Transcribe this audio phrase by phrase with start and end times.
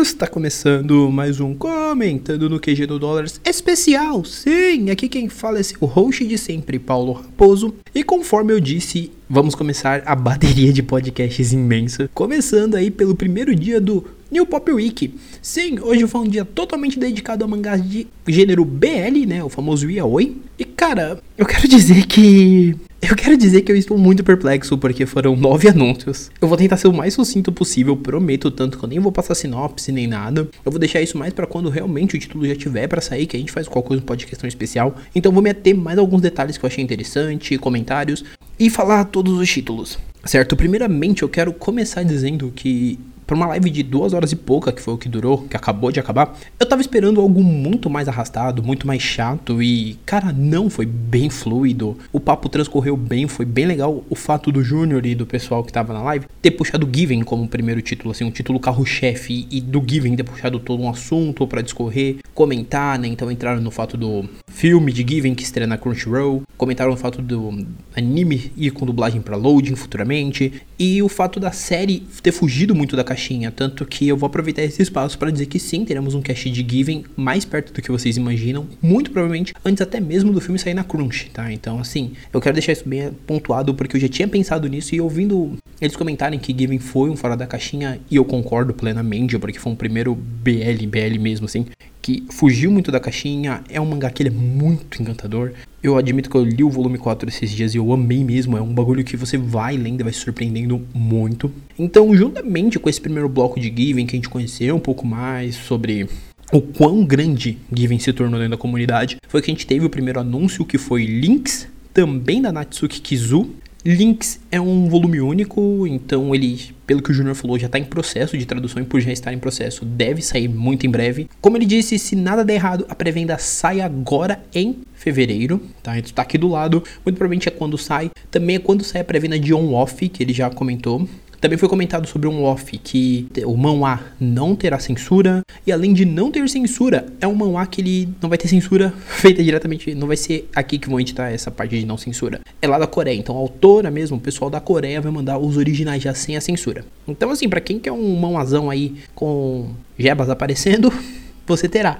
[0.00, 4.24] amiguinhos, tá começando mais um Comentando no QG do Dólares especial.
[4.24, 7.74] Sim, aqui quem fala é o host de sempre, Paulo Raposo.
[7.94, 12.10] E conforme eu disse, vamos começar a bateria de podcasts imensa.
[12.14, 15.14] Começando aí pelo primeiro dia do New Pop Week.
[15.42, 19.44] Sim, hoje foi um dia totalmente dedicado a mangás de gênero BL, né?
[19.44, 20.36] O famoso yaoi.
[20.58, 25.06] E cara, eu quero dizer que eu quero dizer que eu estou muito perplexo porque
[25.06, 26.30] foram nove anúncios.
[26.40, 29.34] Eu vou tentar ser o mais sucinto possível, prometo tanto que eu nem vou passar
[29.34, 30.48] sinopse nem nada.
[30.64, 33.36] Eu vou deixar isso mais para quando realmente o título já tiver para sair, que
[33.36, 34.94] a gente faz qualquer coisa no podcast especial.
[35.14, 38.24] Então vou me ater mais alguns detalhes que eu achei interessante, comentários
[38.58, 39.98] e falar todos os títulos.
[40.24, 40.54] Certo?
[40.54, 42.98] Primeiramente eu quero começar dizendo que
[43.30, 45.92] para uma live de duas horas e pouca, que foi o que durou, que acabou
[45.92, 50.68] de acabar, eu tava esperando algo muito mais arrastado, muito mais chato e, cara, não
[50.68, 51.96] foi bem fluido.
[52.12, 55.72] O papo transcorreu bem, foi bem legal o fato do Júnior e do pessoal que
[55.72, 59.80] tava na live ter puxado Given como primeiro título, assim, um título carro-chefe e do
[59.86, 63.06] Given ter puxado todo um assunto para discorrer, comentar, né?
[63.06, 67.22] Então entraram no fato do filme de Given que estreia na Crunchyroll, comentaram o fato
[67.22, 67.64] do
[67.96, 72.96] anime ir com dublagem para loading futuramente e o fato da série ter fugido muito
[72.96, 73.50] da caixinha.
[73.50, 76.66] Tanto que eu vou aproveitar esse espaço para dizer que sim, teremos um cast de
[76.68, 78.66] Given mais perto do que vocês imaginam.
[78.82, 81.50] Muito provavelmente antes até mesmo do filme sair na Crunch, tá?
[81.50, 85.00] Então, assim, eu quero deixar isso bem pontuado porque eu já tinha pensado nisso e
[85.00, 89.58] ouvindo eles comentarem que Given foi um fora da caixinha e eu concordo plenamente, porque
[89.58, 91.64] foi um primeiro BL, BL mesmo, assim
[92.02, 95.52] que fugiu muito da caixinha, é um mangá que ele é muito encantador.
[95.82, 98.60] Eu admito que eu li o volume 4 esses dias e eu amei mesmo, é
[98.60, 101.50] um bagulho que você vai lendo e vai se surpreendendo muito.
[101.78, 105.54] Então, juntamente com esse primeiro bloco de Given, que a gente conheceu um pouco mais
[105.54, 106.06] sobre
[106.52, 109.90] o quão grande Given se tornou dentro da comunidade, foi que a gente teve o
[109.90, 113.50] primeiro anúncio que foi Links, também da Natsuki Kizu,
[113.84, 117.84] Links é um volume único, então ele, pelo que o Júnior falou, já está em
[117.84, 121.28] processo de tradução e por já estar em processo, deve sair muito em breve.
[121.40, 125.98] Como ele disse, se nada der errado, a pré-venda sai agora em fevereiro, tá?
[125.98, 128.10] Então tá aqui do lado, muito provavelmente é quando sai.
[128.30, 131.08] Também é quando sai a pré-venda de on-off, que ele já comentou.
[131.40, 136.04] Também foi comentado sobre um off que o manhwa não terá censura e além de
[136.04, 140.06] não ter censura, é um manhwa que ele não vai ter censura feita diretamente, não
[140.06, 142.40] vai ser aqui que vão editar essa parte de não censura.
[142.60, 145.56] É lá da Coreia, então a autora mesmo, o pessoal da Coreia vai mandar os
[145.56, 146.84] originais já sem a censura.
[147.08, 150.92] Então assim, para quem quer um manhwazão aí com jebas aparecendo,
[151.46, 151.96] você terá.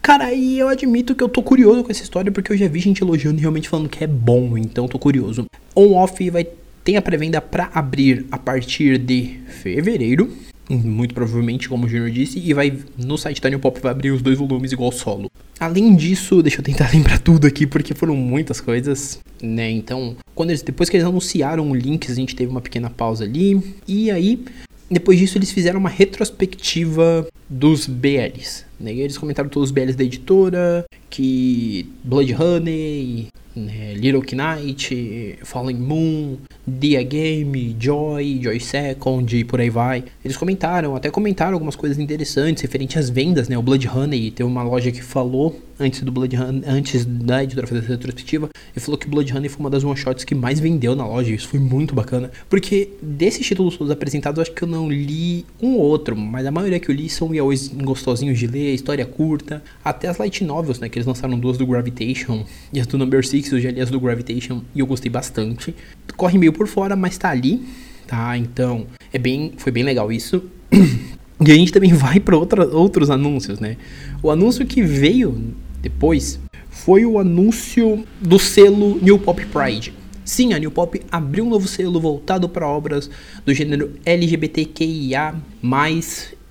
[0.00, 2.80] Cara, e eu admito que eu tô curioso com essa história porque eu já vi
[2.80, 5.44] gente elogiando e realmente falando que é bom, então tô curioso.
[5.76, 6.46] On-off vai
[6.90, 10.28] tem a pré-venda para abrir a partir de fevereiro,
[10.68, 14.10] muito provavelmente, como o Junior disse, e vai no site da New Pop vai abrir
[14.10, 15.30] os dois volumes igual solo.
[15.60, 19.70] Além disso, deixa eu tentar lembrar tudo aqui porque foram muitas coisas, né?
[19.70, 23.22] Então, quando eles depois que eles anunciaram o links, a gente teve uma pequena pausa
[23.22, 24.44] ali, e aí
[24.90, 28.92] depois disso eles fizeram uma retrospectiva dos BLs, né?
[28.92, 35.76] E eles comentaram todos os BLs da editora, que Blood Honey, né, Little Knight, Fallen
[35.76, 40.04] Moon, Dia Game, Joy, Joy Second e por aí vai.
[40.24, 43.58] Eles comentaram, até comentaram algumas coisas interessantes referente às vendas, né?
[43.58, 47.66] O Blood Honey, tem uma loja que falou antes do Blood Honey, antes da editora
[47.66, 50.60] fazer essa retrospectiva, e falou que Blood Honey foi uma das one shots que mais
[50.60, 51.34] vendeu na loja.
[51.34, 55.46] Isso foi muito bacana, porque desses títulos todos apresentados, eu acho que eu não li
[55.60, 59.06] um ou outro, mas a maioria que eu li são yaois gostosinhos de ler, história
[59.06, 60.88] curta, até as light novels, né?
[60.88, 64.62] Que eles lançaram duas do Gravitation e as do Number 6, li as do Gravitation
[64.74, 65.74] e eu gostei bastante.
[66.16, 67.62] Corre meio por fora, mas tá ali,
[68.06, 68.36] tá?
[68.36, 70.42] Então, é bem, foi bem legal isso.
[71.42, 73.78] E a gente também vai para outros anúncios, né?
[74.22, 79.94] O anúncio que veio depois foi o anúncio do selo New Pop Pride.
[80.22, 83.10] Sim, a New Pop abriu um novo selo voltado para obras
[83.44, 85.34] do gênero LGBTQIA+,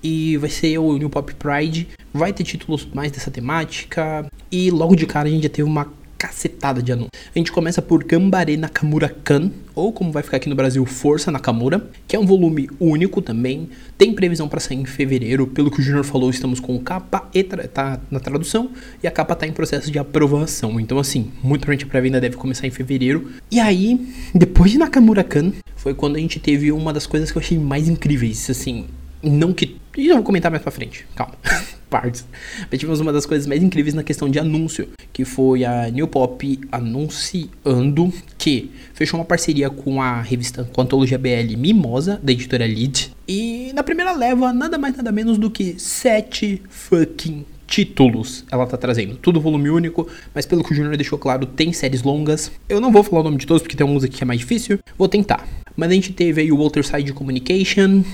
[0.02, 1.88] e vai ser o New Pop Pride.
[2.12, 5.92] Vai ter títulos mais dessa temática e logo de cara a gente já teve uma
[6.20, 7.10] cacetada de anúncios.
[7.34, 11.88] A gente começa por Gambare Nakamura-kan, ou como vai ficar aqui no Brasil, Força Nakamura,
[12.06, 13.70] que é um volume único também.
[13.96, 17.42] Tem previsão para sair em fevereiro, pelo que o Junior falou, estamos com capa e
[17.42, 18.70] tá na tradução
[19.02, 20.78] e a capa tá em processo de aprovação.
[20.78, 23.30] Então assim, muito provavelmente a pré-venda deve começar em fevereiro.
[23.50, 27.40] E aí, depois de Nakamura-kan, foi quando a gente teve uma das coisas que eu
[27.40, 28.84] achei mais incríveis, assim,
[29.22, 29.78] não que.
[29.96, 31.34] E eu vou comentar mais pra frente, calma.
[31.90, 32.24] Partes.
[32.70, 36.06] Mas tivemos uma das coisas mais incríveis na questão de anúncio, que foi a New
[36.06, 42.32] Pop anunciando que fechou uma parceria com a revista, com a antologia BL Mimosa, da
[42.32, 43.12] editora Lead.
[43.26, 48.76] E na primeira leva, nada mais nada menos do que sete fucking títulos ela tá
[48.76, 49.16] trazendo.
[49.16, 52.50] Tudo volume único, mas pelo que o Junior deixou claro, tem séries longas.
[52.68, 54.40] Eu não vou falar o nome de todos porque tem alguns aqui que é mais
[54.40, 54.78] difícil.
[54.98, 55.46] Vou tentar.
[55.76, 58.04] Mas a gente teve aí o Walter Side Communication,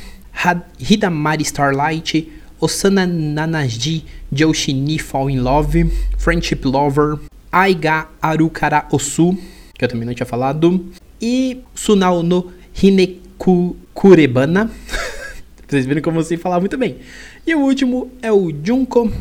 [0.78, 2.30] Hidamari Starlight,
[2.60, 7.18] Osana Nanaji Joshini Fall in Love, Friendship Lover,
[7.52, 9.36] Aiga Arukara Osu,
[9.74, 10.84] que eu também não tinha falado,
[11.20, 14.70] e Sunao no Hineku Kurebana.
[15.66, 16.98] Vocês viram como eu sei falar muito bem.
[17.46, 19.12] E o último é o Junko.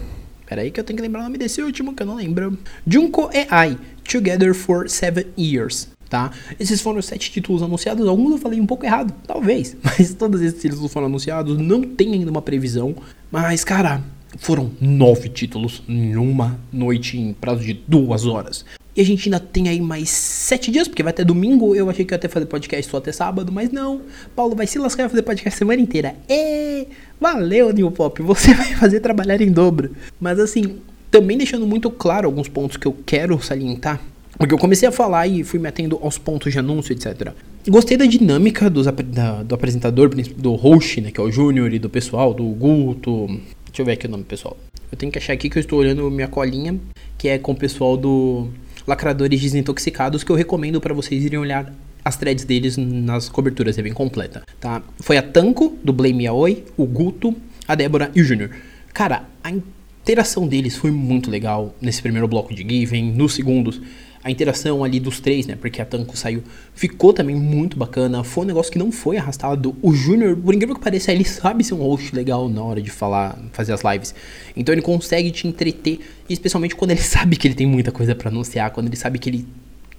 [0.46, 2.58] Pera aí que eu tenho que lembrar o nome desse último que eu não lembro.
[2.86, 5.95] Junko e Ai, Together for Seven Years.
[6.16, 6.32] Tá?
[6.58, 8.08] Esses foram os sete títulos anunciados.
[8.08, 9.76] Alguns eu falei um pouco errado, talvez.
[9.84, 11.58] Mas todos esses títulos foram anunciados.
[11.58, 12.96] Não tem ainda uma previsão.
[13.30, 14.02] Mas, cara,
[14.38, 18.64] foram nove títulos em uma noite em prazo de duas horas.
[18.96, 21.76] E a gente ainda tem aí mais sete dias, porque vai até domingo.
[21.76, 24.04] Eu achei que ia até fazer podcast só até sábado, mas não.
[24.34, 26.16] Paulo vai se lascar e fazer podcast a semana inteira.
[26.30, 26.88] E
[27.20, 29.92] valeu, New Pop, você vai fazer trabalhar em dobro.
[30.18, 30.78] Mas assim,
[31.12, 34.00] também deixando muito claro alguns pontos que eu quero salientar.
[34.38, 37.32] Porque eu comecei a falar e fui metendo aos pontos de anúncio, etc.
[37.68, 41.80] Gostei da dinâmica dos, da, do apresentador, do host, né, que é o Júnior, e
[41.80, 43.28] do pessoal, do Guto.
[43.66, 44.58] Deixa eu ver aqui o nome pessoal.
[44.92, 46.80] Eu tenho que achar aqui que eu estou olhando minha colinha,
[47.18, 48.50] que é com o pessoal do
[48.86, 51.74] Lacradores Desintoxicados, que eu recomendo para vocês irem olhar
[52.04, 54.84] as threads deles nas coberturas, é bem completa, tá?
[55.00, 57.36] Foi a Tanco, do Blame Aoi, o Guto,
[57.68, 58.52] a Débora e o Júnior.
[58.94, 63.82] Cara, a interação deles foi muito legal nesse primeiro bloco de Given, nos segundos
[64.26, 65.56] a interação ali dos três, né?
[65.56, 66.42] Porque a Tanco saiu,
[66.74, 68.24] ficou também muito bacana.
[68.24, 69.78] Foi um negócio que não foi arrastado.
[69.84, 72.90] O Júnior, por incrível que pareça, ele sabe ser um host legal na hora de
[72.90, 74.16] falar, fazer as lives.
[74.58, 78.30] Então ele consegue te entreter, especialmente quando ele sabe que ele tem muita coisa para
[78.30, 79.48] anunciar, quando ele sabe que ele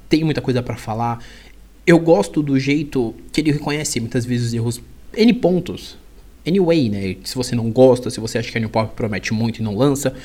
[0.09, 1.23] tem muita coisa para falar.
[1.87, 4.81] Eu gosto do jeito que ele reconhece muitas vezes os erros
[5.17, 5.97] N pontos.
[6.45, 7.17] Anyway, né?
[7.23, 9.77] Se você não gosta, se você acha que a New Pop promete muito e não
[9.77, 10.17] lança,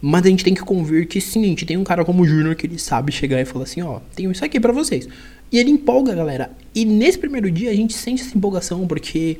[0.00, 2.26] mas a gente tem que convir que sim, a gente tem um cara como o
[2.26, 5.08] Júnior que ele sabe chegar e falar assim, ó, tenho isso aqui para vocês.
[5.52, 6.50] E ele empolga, galera.
[6.74, 9.38] E nesse primeiro dia a gente sente essa empolgação porque,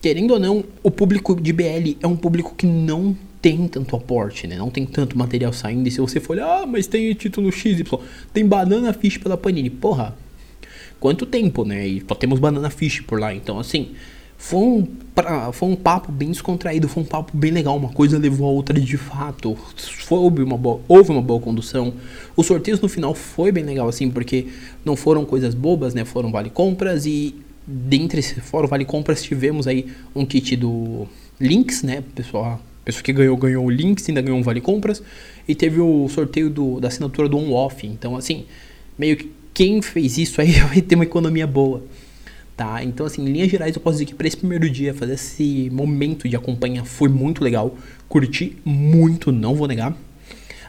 [0.00, 4.46] querendo ou não, o público de BL é um público que não tem tanto aporte,
[4.46, 4.56] né?
[4.56, 5.88] Não tem tanto material saindo.
[5.88, 7.84] E se você for olhar, ah, mas tem título XY,
[8.32, 9.70] tem Banana Fish pela Panini.
[9.70, 10.14] Porra,
[11.00, 11.86] quanto tempo, né?
[11.86, 13.34] E só temos Banana Fish por lá.
[13.34, 13.90] Então, assim,
[14.40, 17.76] foi um, pra, foi um papo bem descontraído, foi um papo bem legal.
[17.76, 19.54] Uma coisa levou a outra de fato.
[19.76, 21.92] Foi, houve, uma boa, houve uma boa condução.
[22.34, 24.46] Os sorteios no final foi bem legal, assim, porque
[24.82, 26.06] não foram coisas bobas, né?
[26.06, 27.34] Foram vale compras e
[27.66, 31.06] dentre esse fórum vale compras tivemos aí um kit do
[31.38, 32.02] Links, né?
[32.14, 35.02] Pessoal, pessoa que ganhou, ganhou o Links, ainda ganhou um vale compras.
[35.46, 37.86] E teve o sorteio do, da assinatura do on-off.
[37.86, 38.46] Então, assim,
[38.98, 41.82] meio que quem fez isso aí vai ter uma economia boa
[42.60, 42.84] tá?
[42.84, 45.70] Então, assim, em linhas gerais, eu posso dizer que para esse primeiro dia, fazer esse
[45.72, 47.74] momento de acompanhar foi muito legal.
[48.06, 49.96] Curti muito, não vou negar.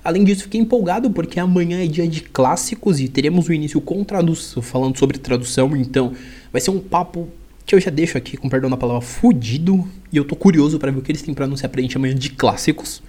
[0.01, 4.05] Além disso, fiquei empolgado porque amanhã é dia de clássicos e teremos o início com
[4.05, 6.13] tradução, falando sobre tradução, então
[6.49, 7.27] vai ser um papo
[7.65, 9.85] que eu já deixo aqui, com perdão da palavra, fudido.
[10.13, 12.15] E eu tô curioso para ver o que eles têm para anunciar pra gente amanhã
[12.15, 13.03] de clássicos.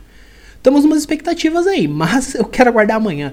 [0.57, 3.33] Estamos umas expectativas aí, mas eu quero aguardar amanhã.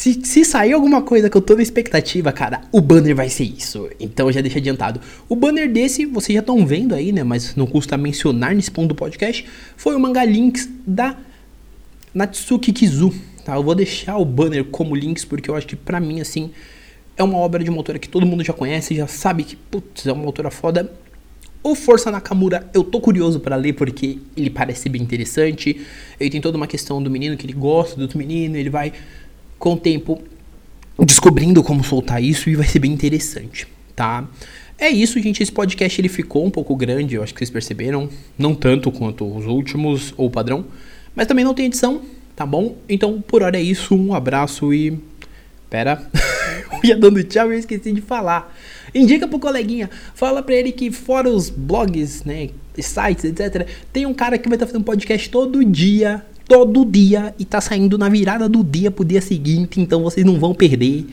[0.00, 3.44] Se, se sair alguma coisa que eu tô na expectativa, cara, o banner vai ser
[3.44, 3.86] isso.
[4.00, 4.98] Então já deixo adiantado.
[5.28, 7.22] O banner desse, vocês já estão vendo aí, né?
[7.22, 9.44] Mas não custa mencionar nesse ponto do podcast.
[9.76, 11.18] Foi o manga links da
[12.14, 13.12] Natsuki Kizu.
[13.44, 13.56] Tá?
[13.56, 16.50] Eu vou deixar o banner como links porque eu acho que pra mim, assim,
[17.14, 20.06] é uma obra de uma autora que todo mundo já conhece, já sabe que, putz,
[20.06, 20.90] é uma autora foda.
[21.62, 25.78] O Força Nakamura, eu tô curioso para ler porque ele parece bem interessante.
[26.18, 28.94] Ele tem toda uma questão do menino que ele gosta do outro menino, ele vai
[29.60, 30.20] com o tempo
[30.98, 34.26] descobrindo como soltar isso e vai ser bem interessante, tá?
[34.78, 35.42] É isso, gente.
[35.42, 38.08] Esse podcast ele ficou um pouco grande, eu acho que vocês perceberam.
[38.38, 40.64] Não tanto quanto os últimos ou padrão,
[41.14, 42.00] mas também não tem edição,
[42.34, 42.76] tá bom?
[42.88, 43.94] Então, por hora é isso.
[43.94, 44.98] Um abraço e.
[45.68, 46.10] Pera.
[46.72, 48.56] eu ia dando tchau e eu esqueci de falar.
[48.94, 49.90] Indica pro coleguinha.
[50.14, 52.48] Fala pra ele que, fora os blogs, né?
[52.78, 57.32] Sites, etc., tem um cara que vai estar tá fazendo podcast todo dia todo dia
[57.38, 61.06] e tá saindo na virada do dia pro dia seguinte, então vocês não vão perder.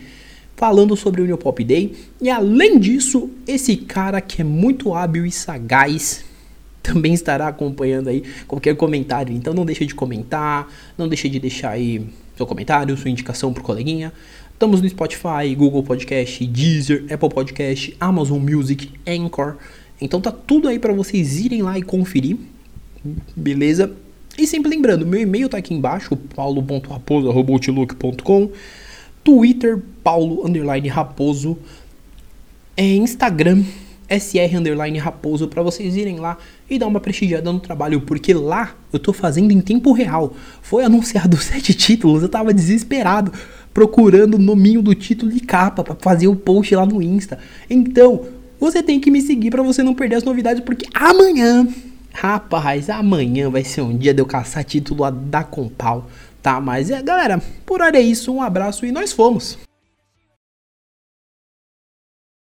[0.56, 1.94] Falando sobre o New Pop Day.
[2.20, 6.24] E além disso, esse cara que é muito hábil e sagaz
[6.82, 9.32] também estará acompanhando aí qualquer comentário.
[9.32, 10.66] Então não deixe de comentar,
[10.98, 12.04] não deixe de deixar aí
[12.36, 14.12] seu comentário, sua indicação pro coleguinha.
[14.52, 19.54] Estamos no Spotify, Google Podcast, Deezer, Apple Podcast, Amazon Music, Anchor.
[20.00, 22.36] Então tá tudo aí para vocês irem lá e conferir.
[23.36, 23.94] Beleza?
[24.38, 28.50] E sempre lembrando, meu e-mail tá aqui embaixo, paulo.raposo.outlook.com
[29.24, 31.58] Twitter, paulo, underline, raposo
[32.76, 33.64] é, Instagram,
[34.08, 36.38] sr, underline, raposo para vocês irem lá
[36.70, 40.32] e dar uma prestigiada no trabalho, porque lá eu tô fazendo em tempo real.
[40.62, 43.32] Foi anunciado sete títulos, eu tava desesperado
[43.74, 47.40] procurando o nominho do título de capa para fazer o post lá no Insta.
[47.68, 48.24] Então,
[48.60, 51.66] você tem que me seguir para você não perder as novidades, porque amanhã
[52.20, 56.10] Rapaz, amanhã vai ser um dia de eu caçar título a dar com pau,
[56.42, 56.60] tá?
[56.60, 59.56] Mas é, galera, por hora é isso, um abraço e nós fomos.